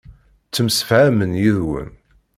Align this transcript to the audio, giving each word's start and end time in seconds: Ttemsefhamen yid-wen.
Ttemsefhamen 0.47 1.31
yid-wen. 1.41 1.91